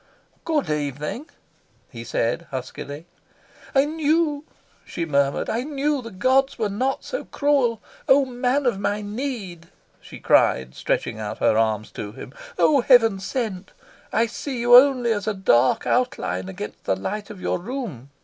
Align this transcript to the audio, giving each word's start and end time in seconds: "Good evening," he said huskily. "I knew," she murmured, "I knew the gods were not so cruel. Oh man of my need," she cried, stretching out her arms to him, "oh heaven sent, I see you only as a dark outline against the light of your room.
"Good 0.45 0.67
evening," 0.71 1.29
he 1.91 2.03
said 2.03 2.47
huskily. 2.49 3.05
"I 3.75 3.85
knew," 3.85 4.43
she 4.83 5.05
murmured, 5.05 5.47
"I 5.47 5.61
knew 5.61 6.01
the 6.01 6.09
gods 6.09 6.57
were 6.57 6.69
not 6.71 7.03
so 7.03 7.25
cruel. 7.25 7.83
Oh 8.09 8.25
man 8.25 8.65
of 8.65 8.79
my 8.79 9.03
need," 9.03 9.67
she 10.01 10.19
cried, 10.19 10.73
stretching 10.73 11.19
out 11.19 11.37
her 11.37 11.55
arms 11.55 11.91
to 11.91 12.13
him, 12.13 12.33
"oh 12.57 12.81
heaven 12.81 13.19
sent, 13.19 13.73
I 14.11 14.25
see 14.25 14.59
you 14.61 14.75
only 14.75 15.11
as 15.11 15.27
a 15.27 15.35
dark 15.35 15.85
outline 15.85 16.49
against 16.49 16.85
the 16.85 16.95
light 16.95 17.29
of 17.29 17.39
your 17.39 17.59
room. 17.59 18.09